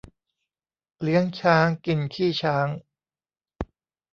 [1.01, 2.67] เลี้ยงช้างกินขี้ช้าง